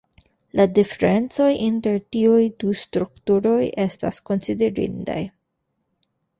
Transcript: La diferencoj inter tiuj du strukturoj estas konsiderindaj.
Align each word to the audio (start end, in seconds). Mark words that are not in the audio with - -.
La 0.59 0.63
diferencoj 0.77 1.49
inter 1.65 1.99
tiuj 2.17 2.41
du 2.65 2.73
strukturoj 2.81 3.61
estas 3.87 4.21
konsiderindaj. 4.33 5.21